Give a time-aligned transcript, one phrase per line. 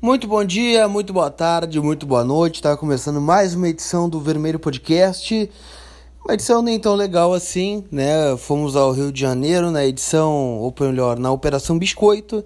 [0.00, 2.54] Muito bom dia, muito boa tarde, muito boa noite.
[2.56, 5.50] Está começando mais uma edição do Vermelho Podcast.
[6.24, 8.36] Uma edição nem tão legal assim, né?
[8.36, 12.44] Fomos ao Rio de Janeiro na edição, ou melhor, na Operação Biscoito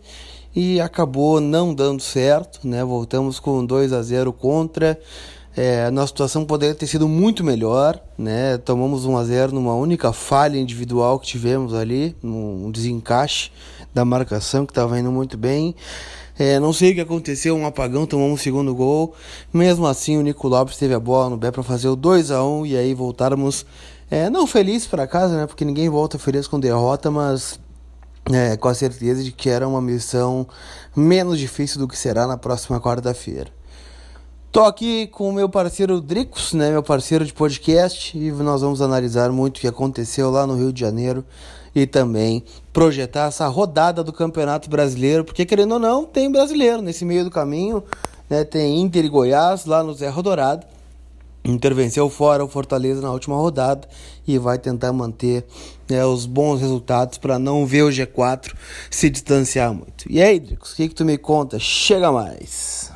[0.57, 2.83] e acabou não dando certo, né?
[2.83, 4.99] Voltamos com 2 a 0 contra.
[5.55, 8.57] É, nossa situação poderia ter sido muito melhor, né?
[8.57, 13.51] Tomamos 1 a 0 numa única falha individual que tivemos ali, um desencaixe
[13.93, 15.77] da marcação que estava indo muito bem.
[16.39, 19.15] É, não sei o que aconteceu, um apagão, tomamos o segundo gol.
[19.53, 22.43] Mesmo assim, o Nico Lopes teve a bola no pé para fazer o 2 a
[22.43, 23.67] 1 e aí voltáramos
[24.13, 25.47] é, não felizes para casa, né?
[25.47, 27.59] Porque ninguém volta feliz com derrota, mas
[28.31, 30.47] é, com a certeza de que era uma missão
[30.95, 33.51] menos difícil do que será na próxima quarta-feira.
[34.51, 38.83] Tô aqui com o meu parceiro Dricos, né, meu parceiro de podcast, e nós vamos
[38.83, 41.25] analisar muito o que aconteceu lá no Rio de Janeiro
[41.75, 47.05] e também projetar essa rodada do Campeonato Brasileiro, porque querendo ou não, tem brasileiro nesse
[47.05, 47.83] meio do caminho,
[48.29, 48.45] né?
[48.45, 50.67] Tem Inter e Goiás lá no Zé Rodorado.
[51.45, 53.89] Inter venceu fora o Fortaleza na última rodada
[54.27, 55.45] e vai tentar manter
[55.91, 58.55] né, os bons resultados para não ver o G4
[58.89, 60.05] se distanciar muito.
[60.09, 61.59] E aí, Dricos, o que, que tu me conta?
[61.59, 62.93] Chega mais!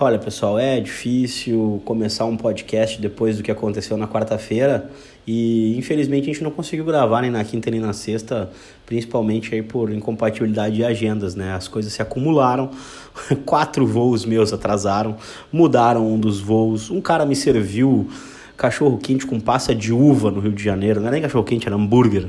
[0.00, 4.90] Olha, pessoal, é difícil começar um podcast depois do que aconteceu na quarta-feira
[5.26, 8.50] e infelizmente a gente não conseguiu gravar nem na quinta nem na sexta,
[8.84, 11.54] principalmente aí por incompatibilidade de agendas, né?
[11.54, 12.70] As coisas se acumularam,
[13.46, 15.16] quatro voos meus atrasaram,
[15.52, 18.08] mudaram um dos voos, um cara me serviu
[18.56, 21.66] cachorro quente com passa de uva no Rio de Janeiro, não era nem cachorro quente,
[21.66, 22.28] era hambúrguer.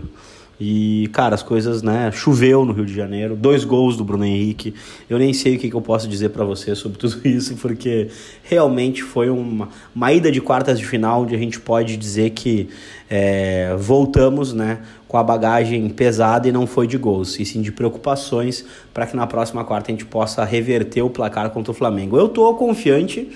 [0.59, 2.09] E, cara, as coisas, né?
[2.14, 4.73] Choveu no Rio de Janeiro, dois gols do Bruno Henrique.
[5.09, 8.08] Eu nem sei o que, que eu posso dizer para você sobre tudo isso, porque
[8.44, 12.70] realmente foi uma, uma ida de quartas de final onde a gente pode dizer que
[13.09, 14.80] é, voltamos, né?
[15.08, 19.16] Com a bagagem pesada e não foi de gols, e sim de preocupações para que
[19.16, 22.17] na próxima quarta a gente possa reverter o placar contra o Flamengo.
[22.17, 23.30] Eu tô confiante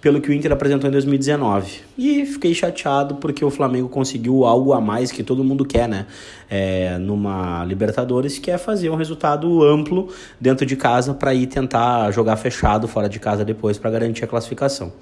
[0.00, 1.80] pelo que o Inter apresentou em 2019.
[1.96, 6.06] E fiquei chateado porque o Flamengo conseguiu algo a mais que todo mundo quer, né?
[6.48, 10.08] É, numa Libertadores, que é fazer um resultado amplo
[10.40, 14.28] dentro de casa para ir tentar jogar fechado fora de casa depois para garantir a
[14.28, 14.92] classificação.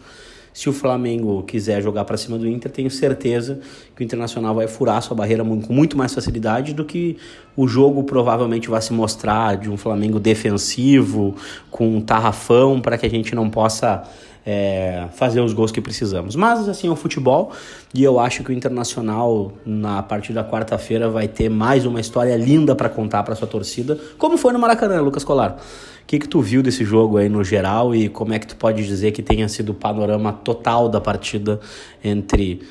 [0.56, 3.60] Se o Flamengo quiser jogar para cima do Inter, tenho certeza
[3.94, 7.18] que o Internacional vai furar sua barreira com muito mais facilidade do que
[7.54, 11.36] o jogo provavelmente vai se mostrar de um Flamengo defensivo,
[11.70, 14.02] com um tarrafão, para que a gente não possa
[14.46, 16.36] é, fazer os gols que precisamos.
[16.36, 17.50] Mas assim é o futebol
[17.92, 22.36] e eu acho que o Internacional na partir da quarta-feira vai ter mais uma história
[22.36, 25.56] linda para contar para sua torcida, como foi no Maracanã, Lucas Colar.
[26.02, 28.54] O que, que tu viu desse jogo aí no geral e como é que tu
[28.54, 31.58] pode dizer que tenha sido o panorama total da partida
[32.04, 32.62] entre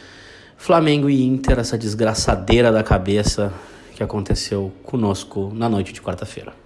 [0.56, 3.52] Flamengo e Inter, essa desgraçadeira da cabeça
[3.94, 6.65] que aconteceu conosco na noite de quarta-feira?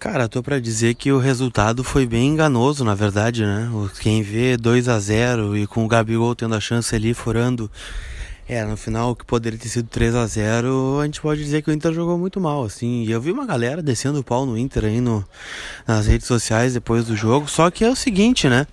[0.00, 3.70] Cara, tô para dizer que o resultado foi bem enganoso, na verdade, né?
[4.00, 7.70] Quem vê 2 a 0 e com o Gabigol tendo a chance ali furando,
[8.48, 11.68] é, no final que poderia ter sido 3 a 0, a gente pode dizer que
[11.68, 13.04] o Inter jogou muito mal, assim.
[13.04, 15.22] E eu vi uma galera descendo o pau no Inter aí no,
[15.86, 18.66] nas redes sociais depois do jogo, só que é o seguinte, né?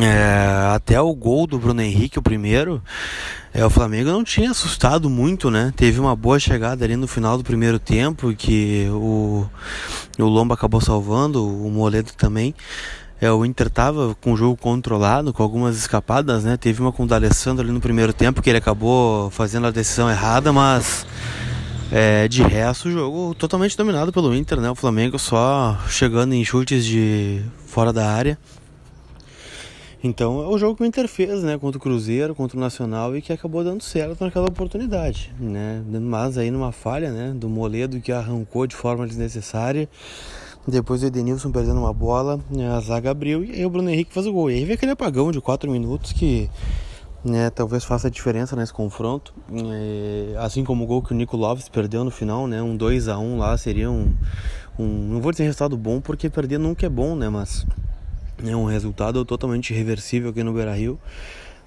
[0.00, 2.82] É, até o gol do Bruno Henrique, o primeiro,
[3.52, 5.72] é, o Flamengo não tinha assustado muito, né?
[5.76, 9.46] Teve uma boa chegada ali no final do primeiro tempo, que o,
[10.18, 12.54] o Lomba acabou salvando, o Moledo também.
[13.20, 16.56] É, o Inter tava com o jogo controlado, com algumas escapadas, né?
[16.56, 20.10] Teve uma com o D'Alessandro ali no primeiro tempo, que ele acabou fazendo a decisão
[20.10, 21.06] errada, mas
[21.92, 24.70] é, de resto o jogo totalmente dominado pelo Inter, né?
[24.70, 28.38] O Flamengo só chegando em chutes de fora da área.
[30.06, 33.16] Então é o jogo que o Inter fez, né, contra o Cruzeiro, contra o Nacional
[33.16, 35.82] e que acabou dando certo naquela oportunidade, né?
[35.88, 39.88] Mas aí numa falha, né, do Moledo que arrancou de forma desnecessária.
[40.68, 44.12] Depois o Edenilson perdendo uma bola, né, a zaga abriu e aí o Bruno Henrique
[44.12, 44.50] faz o gol.
[44.50, 46.50] E aí vem aquele apagão de 4 minutos que
[47.24, 49.32] né, talvez faça a diferença nesse confronto.
[49.50, 53.08] É, assim como o gol que o Nico Lopes perdeu no final, né, um 2
[53.08, 54.12] a 1 lá seria um,
[54.78, 57.64] um não vou dizer resultado bom porque perder nunca é bom, né, mas
[58.50, 60.98] é um resultado totalmente irreversível aqui no Beira-Rio.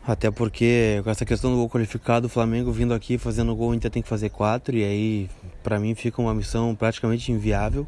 [0.08, 3.92] Até porque com essa questão do gol qualificado, o Flamengo vindo aqui fazendo gol, Inter
[3.92, 5.30] tem que fazer quatro e aí
[5.62, 7.86] para mim fica uma missão praticamente inviável.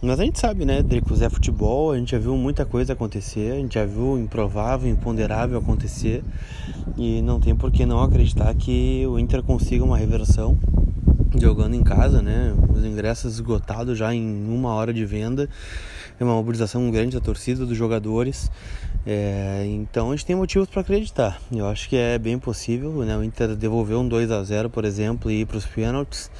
[0.00, 3.52] Mas a gente sabe, né, Dricos, é futebol, a gente já viu muita coisa acontecer,
[3.52, 6.24] a gente já viu improvável, imponderável acontecer
[6.96, 10.58] e não tem por que não acreditar que o Inter consiga uma reversão
[11.38, 12.54] jogando em casa, né?
[12.74, 15.48] Os ingressos esgotados já em uma hora de venda
[16.18, 18.50] é uma mobilização grande da torcida, dos jogadores.
[19.06, 21.40] É, então a gente tem motivos para acreditar.
[21.52, 22.92] Eu acho que é bem possível.
[23.04, 23.16] Né?
[23.16, 26.30] O Inter devolver um 2 a 0 por exemplo, e ir para os pênaltis.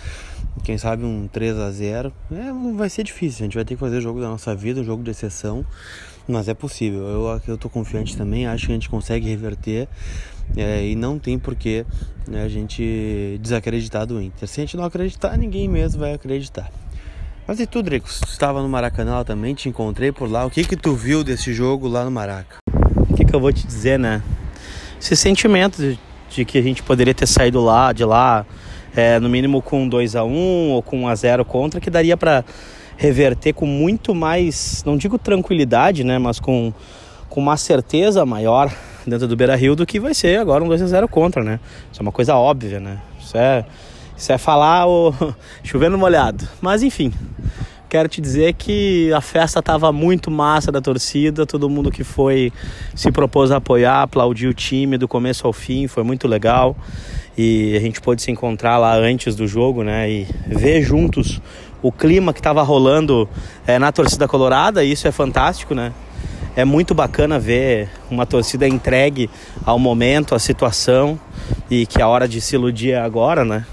[0.62, 3.81] quem sabe um 3 a 0 é, vai ser difícil, a gente vai ter que
[3.81, 5.65] fazer o jogo da nossa vida, um jogo de exceção,
[6.29, 7.41] mas é possível.
[7.47, 9.88] Eu, tô confiante também, acho que a gente consegue reverter
[10.56, 11.85] é, e não tem porquê
[12.26, 14.49] né, a gente desacreditar do Inter.
[14.49, 16.71] Se a gente não acreditar, ninguém mesmo vai acreditar.
[17.46, 18.08] Mas e tu, Drico?
[18.08, 20.46] Estava no Maracanã também, te encontrei por lá.
[20.46, 22.56] O que que tu viu desse jogo lá no Maraca?
[22.96, 24.23] O que que eu vou te dizer, né?
[24.99, 25.99] Esse sentimento de,
[26.31, 28.46] de que a gente poderia ter saído lá, de lá,
[28.96, 31.91] é, no mínimo com 2 a 1 um, ou com 1 a 0 contra, que
[31.91, 32.43] daria para
[32.96, 36.73] reverter com muito mais, não digo tranquilidade, né, mas com,
[37.29, 38.73] com uma certeza maior
[39.06, 41.61] dentro do Beira-Rio do que vai ser agora um 2 a 0 contra, né?
[41.93, 43.00] Isso é uma coisa óbvia, né?
[43.20, 43.67] Isso é
[44.16, 45.12] isso é falar o
[45.62, 46.46] chovendo molhado.
[46.61, 47.12] Mas enfim,
[47.88, 52.52] quero te dizer que a festa estava muito massa da torcida, todo mundo que foi
[52.94, 56.76] se propôs a apoiar, aplaudir o time do começo ao fim, foi muito legal.
[57.37, 60.11] E a gente pôde se encontrar lá antes do jogo, né?
[60.11, 61.40] E ver juntos
[61.82, 63.28] o clima que estava rolando
[63.66, 65.93] é, na torcida colorada, e isso é fantástico, né?
[66.56, 69.28] É muito bacana ver uma torcida entregue
[69.64, 71.19] ao momento, à situação,
[71.70, 73.66] e que a hora de se iludir é agora, né?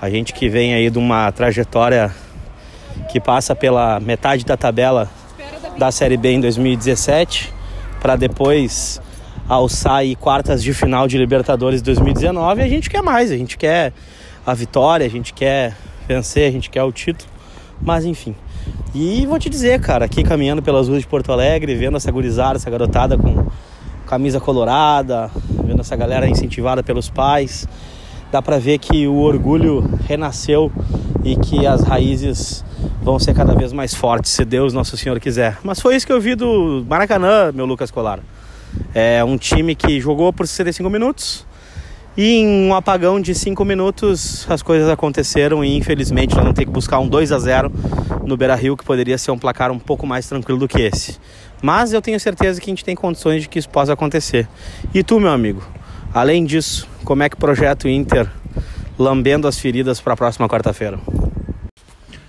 [0.00, 2.14] A gente que vem aí de uma trajetória
[3.10, 5.08] que passa pela metade da tabela
[5.78, 7.52] da Série B em 2017
[8.00, 9.00] para depois
[9.48, 13.92] alçar aí quartas de final de Libertadores 2019, a gente quer mais, a gente quer
[14.44, 15.74] a vitória, a gente quer
[16.06, 17.30] vencer, a gente quer o título,
[17.80, 18.34] mas enfim.
[18.94, 22.56] E vou te dizer, cara, aqui caminhando pelas ruas de Porto Alegre, vendo essa gurizada,
[22.56, 23.46] essa garotada com
[24.06, 25.30] camisa colorada,
[25.64, 27.66] vendo essa galera incentivada pelos pais,
[28.36, 30.70] dá para ver que o orgulho renasceu
[31.24, 32.62] e que as raízes
[33.00, 35.56] vão ser cada vez mais fortes, se Deus Nosso Senhor quiser.
[35.64, 38.20] Mas foi isso que eu vi do Maracanã, meu Lucas Colar.
[38.94, 41.46] É um time que jogou por 65 minutos
[42.14, 46.66] e em um apagão de 5 minutos as coisas aconteceram e infelizmente nós vamos ter
[46.66, 47.72] que buscar um 2 a 0
[48.26, 51.16] no Beira-Rio, que poderia ser um placar um pouco mais tranquilo do que esse.
[51.62, 54.46] Mas eu tenho certeza que a gente tem condições de que isso possa acontecer.
[54.92, 55.62] E tu, meu amigo?
[56.16, 58.26] Além disso, como é que o projeto Inter
[58.98, 60.98] lambendo as feridas para a próxima quarta-feira?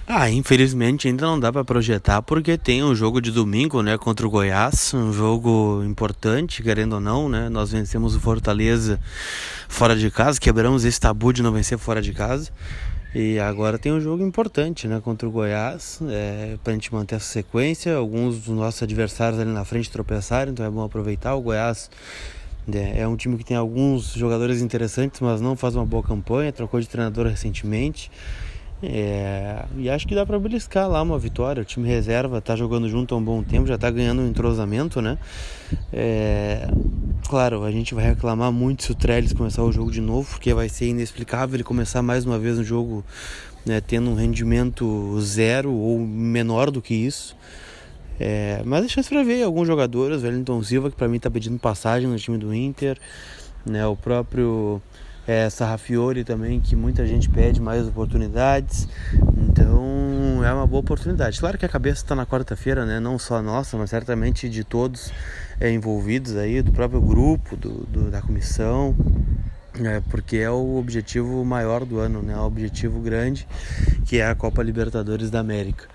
[0.05, 4.27] Ah, infelizmente ainda não dá para projetar porque tem um jogo de domingo, né, contra
[4.27, 7.47] o Goiás, um jogo importante, querendo ou não, né?
[7.47, 8.99] Nós vencemos o Fortaleza
[9.69, 12.51] fora de casa, quebramos esse tabu de não vencer fora de casa.
[13.15, 17.15] E agora tem um jogo importante, né, contra o Goiás, é, para a gente manter
[17.15, 17.95] essa sequência.
[17.95, 21.35] Alguns dos nossos adversários ali na frente tropeçaram, então é bom aproveitar.
[21.35, 21.89] O Goiás
[22.73, 26.51] é, é um time que tem alguns jogadores interessantes, mas não faz uma boa campanha,
[26.51, 28.11] trocou de treinador recentemente.
[28.81, 31.61] É, e acho que dá para beliscar lá uma vitória.
[31.61, 35.01] O time reserva tá jogando junto há um bom tempo, já tá ganhando um entrosamento,
[35.01, 35.17] né?
[35.91, 36.67] É,
[37.27, 40.53] claro, a gente vai reclamar muito se o Trellis começar o jogo de novo, porque
[40.53, 43.03] vai ser inexplicável ele começar mais uma vez um jogo
[43.65, 47.35] né, tendo um rendimento zero ou menor do que isso.
[48.19, 51.29] É, mas a chance para ver alguns jogadores, o Wellington Silva, que para mim está
[51.29, 52.97] pedindo passagem no time do Inter,
[53.65, 54.81] né, o próprio
[55.27, 58.87] é, Sarrafiori também, que muita gente pede mais oportunidades,
[59.37, 61.39] então é uma boa oportunidade.
[61.39, 65.11] Claro que a cabeça está na quarta-feira, né, não só nossa, mas certamente de todos
[65.59, 68.95] é, envolvidos aí, do próprio grupo, do, do da comissão,
[69.79, 73.47] é, porque é o objetivo maior do ano, né, o objetivo grande,
[74.05, 75.85] que é a Copa Libertadores da América.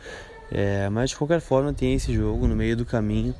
[0.54, 3.34] É, mas de qualquer forma tem esse jogo no meio do caminho.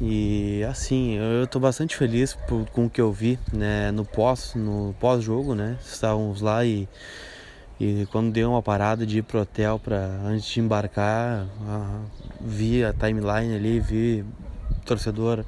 [0.00, 4.54] E assim eu estou bastante feliz por, com o que eu vi né, no pós
[4.54, 5.76] no pós jogo né.
[5.84, 6.88] Estávamos lá e,
[7.78, 11.46] e quando deu uma parada de ir pro hotel para antes de embarcar
[12.40, 14.24] vi a timeline ali vi
[14.88, 15.44] torcedor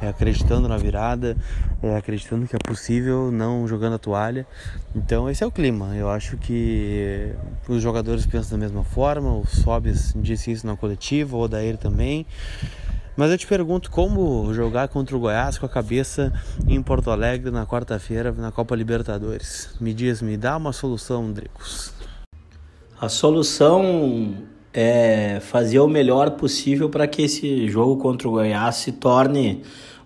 [0.00, 1.36] é, acreditando na virada,
[1.82, 4.46] é, acreditando que é possível, não jogando a toalha.
[4.94, 5.94] Então esse é o clima.
[5.96, 7.34] Eu acho que
[7.68, 12.26] os jogadores pensam da mesma forma, o Sobis disse isso na coletiva, o Odair também.
[13.16, 16.32] Mas eu te pergunto como jogar contra o Goiás com a cabeça
[16.66, 19.76] em Porto Alegre na quarta-feira na Copa Libertadores.
[19.80, 21.92] Me diz, me dá uma solução, Dricos.
[23.00, 24.34] A solução
[24.74, 29.62] é, fazer o melhor possível para que esse jogo contra o Goiás se torne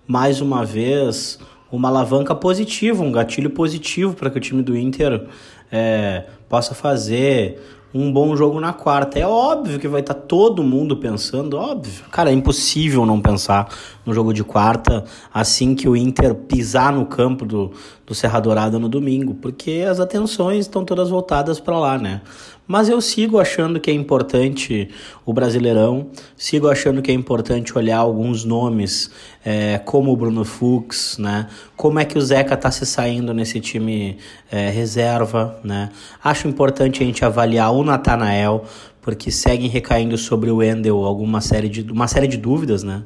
[0.07, 1.39] mais uma vez
[1.73, 5.27] uma alavanca positiva, um gatilho positivo para que o time do Inter
[5.73, 7.61] é, possa fazer
[7.93, 9.19] um bom jogo na quarta.
[9.19, 12.05] É óbvio que vai estar tá todo mundo pensando, óbvio.
[12.11, 13.69] Cara, é impossível não pensar
[14.09, 17.71] no jogo de quarta assim que o Inter pisar no campo do,
[18.07, 22.23] do Serra Dourada no domingo, porque as atenções estão todas voltadas para lá, né?
[22.67, 24.89] Mas eu sigo achando que é importante
[25.27, 29.11] o Brasileirão, sigo achando que é importante olhar alguns nomes,
[29.45, 31.47] é, como o Bruno Fux, né?
[31.77, 34.17] Como é que o Zeca está se saindo nesse time
[34.51, 35.91] é, reserva, né?
[36.25, 38.65] Acho importante a gente avaliar o Natanael,
[39.03, 43.03] porque seguem recaindo sobre o Wendel alguma série de, uma série de dúvidas, né?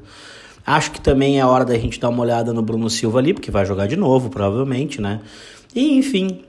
[0.66, 3.50] Acho que também é hora da gente dar uma olhada no Bruno Silva ali, porque
[3.50, 5.20] vai jogar de novo, provavelmente, né?
[5.74, 6.42] E enfim,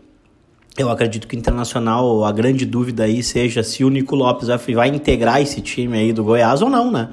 [0.77, 4.89] eu acredito que o Internacional, a grande dúvida aí seja se o Nico Lopes vai
[4.89, 7.09] integrar esse time aí do Goiás ou não, né?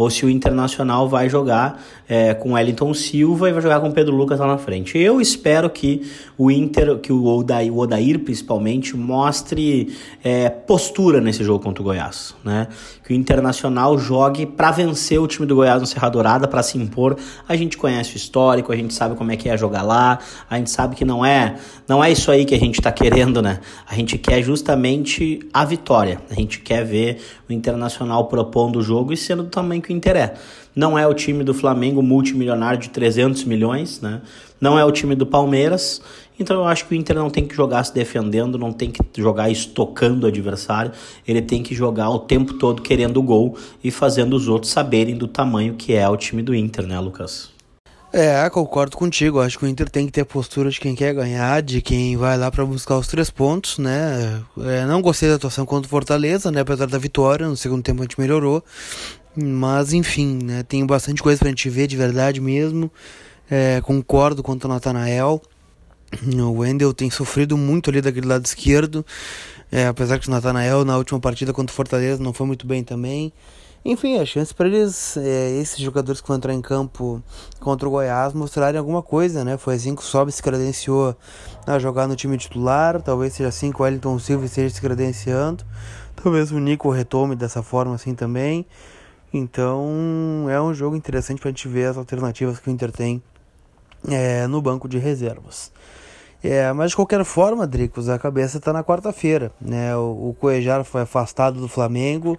[0.00, 1.78] ou se o Internacional vai jogar
[2.10, 4.98] é, com Wellington Silva e vai jogar com Pedro Lucas lá na frente.
[4.98, 6.02] Eu espero que
[6.36, 11.84] o Inter, que o Odair, o Odair principalmente, mostre é, postura nesse jogo contra o
[11.84, 12.66] Goiás, né?
[13.06, 16.76] Que o Internacional jogue para vencer o time do Goiás no Serra Dourada, para se
[16.76, 17.16] impor.
[17.48, 20.56] A gente conhece o histórico, a gente sabe como é que é jogar lá, a
[20.56, 21.54] gente sabe que não é,
[21.86, 23.60] não é isso aí que a gente está querendo, né?
[23.88, 26.20] A gente quer justamente a vitória.
[26.28, 29.96] A gente quer ver o Internacional propondo o jogo e sendo do tamanho que o
[29.96, 30.34] Inter é.
[30.80, 34.22] Não é o time do Flamengo multimilionário de 300 milhões, né?
[34.58, 36.00] Não é o time do Palmeiras.
[36.38, 39.02] Então eu acho que o Inter não tem que jogar se defendendo, não tem que
[39.20, 40.92] jogar estocando o adversário.
[41.28, 45.28] Ele tem que jogar o tempo todo querendo gol e fazendo os outros saberem do
[45.28, 47.50] tamanho que é o time do Inter, né, Lucas?
[48.10, 49.38] É, concordo contigo.
[49.38, 52.36] Acho que o Inter tem que ter postura de quem quer ganhar, de quem vai
[52.36, 54.42] lá para buscar os três pontos, né?
[54.58, 56.62] É, não gostei da atuação contra o Fortaleza, né?
[56.62, 58.64] Apesar da vitória, no segundo tempo a gente melhorou.
[59.36, 62.90] Mas enfim, né, tem bastante coisa pra gente ver de verdade mesmo.
[63.50, 65.40] É, concordo quanto ao Natanael.
[66.36, 69.04] O Wendel tem sofrido muito ali daquele lado esquerdo.
[69.70, 72.82] É, apesar que o Natanael na última partida contra o Fortaleza não foi muito bem
[72.82, 73.32] também.
[73.82, 77.22] Enfim, a chance para eles, é, esses jogadores que vão entrar em campo
[77.60, 79.56] contra o Goiás, mostrarem alguma coisa, né?
[79.56, 81.16] Foi assim que o Sobe se credenciou
[81.66, 83.00] a jogar no time titular.
[83.00, 85.64] Talvez seja assim que o Wellington Silva esteja se credenciando.
[86.22, 88.66] Talvez o Nico retome dessa forma assim também.
[89.32, 93.22] Então é um jogo interessante para a gente ver as alternativas que o Inter tem
[94.08, 95.72] é, no banco de reservas.
[96.42, 99.52] É, mas de qualquer forma, Dricos, a cabeça está na quarta-feira.
[99.60, 99.94] Né?
[99.94, 102.38] O, o Coejar foi afastado do Flamengo.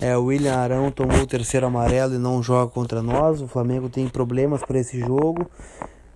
[0.00, 3.42] É, o William Arão tomou o terceiro amarelo e não joga contra nós.
[3.42, 5.46] O Flamengo tem problemas para esse jogo.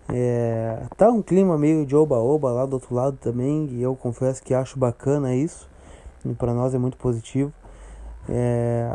[0.09, 3.69] É, tá um clima meio de oba-oba lá do outro lado também.
[3.71, 5.69] E eu confesso que acho bacana isso.
[6.25, 7.53] E para nós é muito positivo.
[8.31, 8.91] É,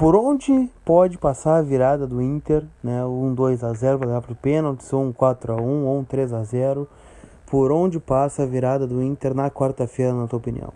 [0.00, 3.04] por onde pode passar a virada do Inter, né?
[3.04, 5.98] Um 2 a 0 para dar para o pênalti, ou um 4 a 1 ou
[5.98, 6.88] um 3 a 0
[7.44, 10.72] Por onde passa a virada do Inter na quarta-feira, na tua opinião?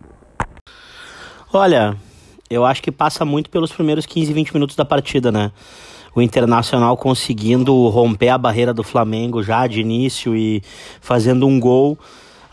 [1.55, 1.97] Olha,
[2.51, 5.51] eu acho que passa muito pelos primeiros 15, 20 minutos da partida, né?
[6.15, 10.61] O Internacional conseguindo romper a barreira do Flamengo já de início e
[11.01, 11.99] fazendo um gol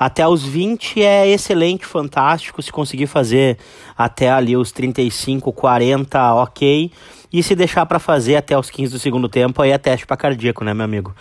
[0.02, 2.60] até os 20 é excelente, fantástico.
[2.60, 3.60] Se conseguir fazer
[3.96, 6.92] até ali os 35, 40, ok.
[7.32, 10.18] E se deixar para fazer até os 15 do segundo tempo, aí é teste para
[10.18, 11.14] cardíaco, né, meu amigo?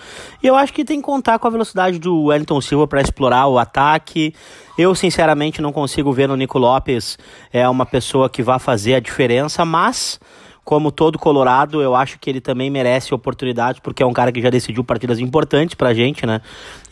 [0.43, 3.49] E eu acho que tem que contar com a velocidade do Wellington Silva para explorar
[3.49, 4.35] o ataque.
[4.79, 7.19] Eu, sinceramente, não consigo ver no Nico Lopes
[7.53, 10.19] é uma pessoa que vá fazer a diferença, mas
[10.65, 14.41] como todo Colorado, eu acho que ele também merece oportunidades, porque é um cara que
[14.41, 16.41] já decidiu partidas importantes pra gente, né?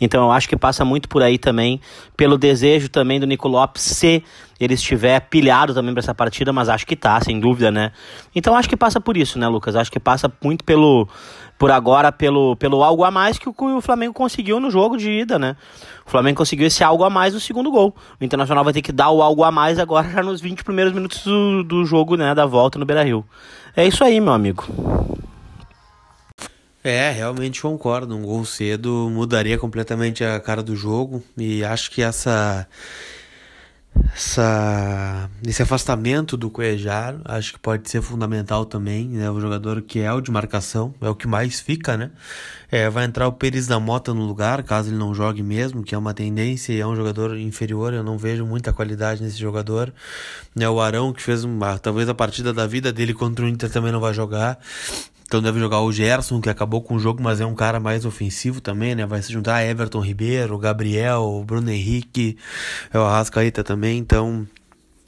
[0.01, 1.79] Então eu acho que passa muito por aí também,
[2.17, 4.23] pelo desejo também do Nico Lopes, se
[4.59, 7.91] ele estiver pilhado também para essa partida, mas acho que tá, sem dúvida, né?
[8.35, 9.75] Então acho que passa por isso, né, Lucas?
[9.75, 11.07] Acho que passa muito pelo
[11.57, 15.37] por agora pelo, pelo algo a mais que o, Flamengo conseguiu no jogo de ida,
[15.37, 15.57] né?
[16.07, 17.93] O Flamengo conseguiu esse algo a mais no segundo gol.
[18.19, 20.93] O Internacional vai ter que dar o algo a mais agora já nos 20 primeiros
[20.93, 23.25] minutos do, do jogo, né, da volta no Beira-Rio.
[23.75, 24.65] É isso aí, meu amigo.
[26.81, 28.15] É, realmente concordo.
[28.15, 32.65] Um gol cedo mudaria completamente a cara do jogo e acho que essa
[34.29, 39.31] essa, esse afastamento do Cuejar acho que pode ser fundamental também, né?
[39.31, 42.11] O jogador que é o de marcação, é o que mais fica, né?
[42.71, 45.95] É, vai entrar o Pérez da Mota no lugar, caso ele não jogue mesmo, que
[45.95, 49.91] é uma tendência e é um jogador inferior, eu não vejo muita qualidade nesse jogador.
[50.55, 50.69] Né?
[50.69, 53.91] O Arão, que fez uma, talvez a partida da vida dele contra o Inter também
[53.91, 54.59] não vai jogar.
[55.29, 58.03] Então deve jogar o Gerson, que acabou com o jogo, mas é um cara mais
[58.03, 59.05] ofensivo também, né?
[59.05, 62.35] Vai se juntar Everton Ribeiro, Gabriel, Bruno Henrique,
[62.91, 64.47] é o Arrascaeta também, então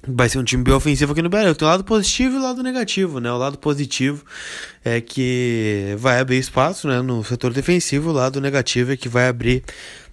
[0.07, 1.55] vai ser um time bem ofensivo aqui no Brasil.
[1.55, 3.31] Tem o lado positivo e o lado negativo, né?
[3.31, 4.23] O lado positivo
[4.85, 9.27] é que vai abrir espaço, né, no setor defensivo, o lado negativo é que vai
[9.27, 9.63] abrir,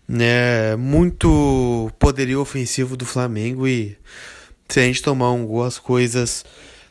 [0.09, 3.95] né, muito poderio ofensivo do Flamengo e
[4.71, 6.47] se a gente tomar um gol as coisas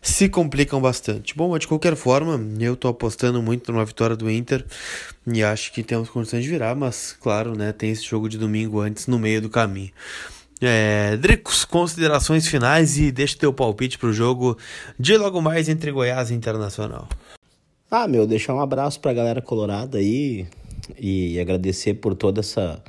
[0.07, 1.35] se complicam bastante.
[1.35, 4.65] Bom, mas de qualquer forma, eu tô apostando muito numa vitória do Inter
[5.25, 8.79] e acho que temos condições de virar, mas claro, né, tem esse jogo de domingo
[8.79, 9.91] antes no meio do caminho.
[10.61, 14.57] É, Dricos, considerações finais e deixa teu palpite pro jogo
[14.97, 17.07] de logo mais entre Goiás e Internacional.
[17.91, 20.47] Ah, meu, deixar um abraço pra galera colorada aí
[20.97, 22.81] e agradecer por toda essa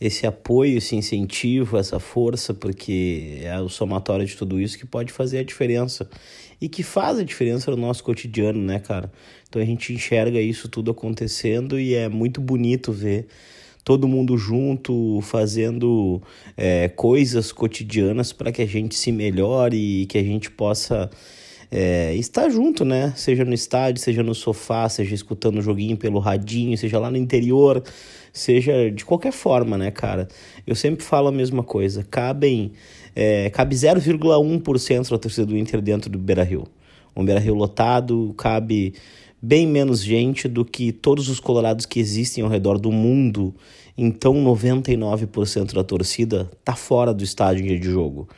[0.00, 5.12] esse apoio, esse incentivo, essa força, porque é o somatório de tudo isso que pode
[5.12, 6.08] fazer a diferença
[6.60, 9.10] e que faz a diferença no nosso cotidiano, né, cara?
[9.48, 13.26] Então a gente enxerga isso tudo acontecendo e é muito bonito ver
[13.84, 16.20] todo mundo junto fazendo
[16.56, 21.08] é, coisas cotidianas para que a gente se melhore e que a gente possa
[21.70, 23.12] é, estar junto, né?
[23.16, 27.16] Seja no estádio, seja no sofá, seja escutando o joguinho pelo radinho, seja lá no
[27.16, 27.82] interior,
[28.32, 30.28] seja de qualquer forma, né, cara?
[30.66, 32.04] Eu sempre falo a mesma coisa.
[32.04, 32.72] Cabem,
[33.14, 36.64] é, cabe 0,1% da torcida do Inter dentro do Beira Rio.
[37.14, 38.94] Um Beira Rio lotado, cabe
[39.40, 43.54] bem menos gente do que todos os colorados que existem ao redor do mundo.
[43.96, 48.28] Então, 99% da torcida tá fora do estádio de jogo.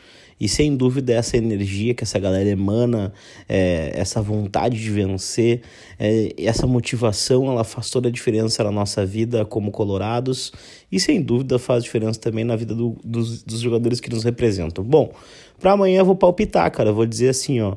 [0.40, 3.12] E sem dúvida, essa energia que essa galera emana,
[3.48, 5.62] é, essa vontade de vencer,
[5.98, 10.52] é, essa motivação, ela faz toda a diferença na nossa vida como colorados
[10.90, 14.84] e sem dúvida faz diferença também na vida do, dos, dos jogadores que nos representam.
[14.84, 15.12] Bom,
[15.58, 16.90] para amanhã eu vou palpitar, cara.
[16.90, 17.76] Eu vou dizer assim, ó.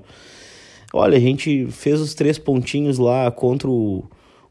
[0.93, 4.03] Olha, a gente fez os três pontinhos lá contra o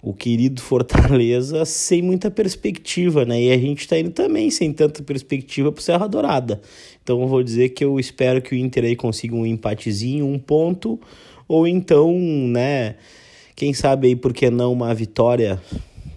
[0.03, 3.43] o querido Fortaleza sem muita perspectiva, né?
[3.43, 6.61] E a gente está indo também sem tanta perspectiva para Serra Dourada.
[7.03, 10.39] Então eu vou dizer que eu espero que o Inter aí consiga um empatezinho, um
[10.39, 10.99] ponto,
[11.47, 12.97] ou então, né?
[13.55, 15.61] Quem sabe aí por que não uma vitória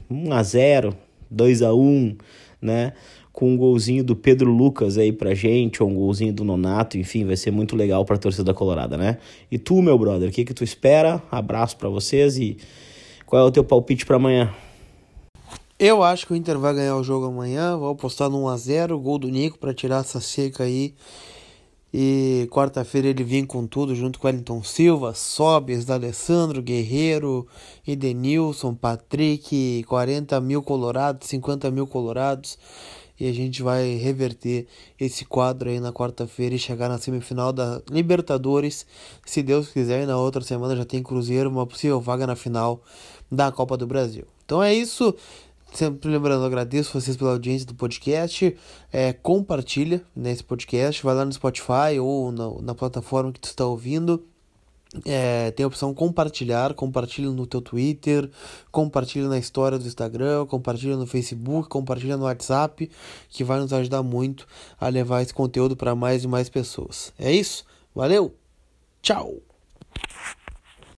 [0.10, 0.96] 1 a 0,
[1.30, 2.16] 2 a 1,
[2.62, 2.94] né?
[3.34, 7.26] Com um golzinho do Pedro Lucas aí pra gente, ou um golzinho do Nonato, enfim,
[7.26, 9.18] vai ser muito legal pra torcida colorada, né?
[9.52, 11.22] E tu, meu brother, o que que tu espera?
[11.30, 12.58] Abraço para vocês e
[13.34, 14.54] qual é o teu palpite para amanhã?
[15.80, 17.76] Eu acho que o Inter vai ganhar o jogo amanhã.
[17.76, 20.94] Vou apostar no 1x0, gol do Nico para tirar essa seca aí.
[21.92, 27.48] E quarta-feira ele vem com tudo, junto com Wellington Silva, Sobes, Alessandro, Guerreiro,
[27.88, 32.60] Edenilson, Patrick, 40 mil colorados, 50 mil colorados.
[33.24, 34.68] E a gente vai reverter
[35.00, 38.86] esse quadro aí na quarta-feira e chegar na semifinal da Libertadores.
[39.26, 42.82] Se Deus quiser, e na outra semana já tem Cruzeiro, uma possível vaga na final
[43.32, 44.26] da Copa do Brasil.
[44.44, 45.16] Então é isso.
[45.72, 48.58] Sempre lembrando, agradeço vocês pela audiência do podcast.
[48.92, 53.66] É, compartilha nesse podcast, vai lá no Spotify ou na, na plataforma que tu está
[53.66, 54.22] ouvindo.
[55.06, 58.30] É, tem a opção compartilhar, compartilha no teu Twitter,
[58.72, 62.90] compartilha na história do Instagram, compartilha no Facebook, compartilha no WhatsApp,
[63.30, 64.48] que vai nos ajudar muito
[64.80, 67.12] a levar esse conteúdo para mais e mais pessoas.
[67.18, 67.66] É isso?
[67.96, 68.36] Valeu!
[69.02, 69.42] Tchau!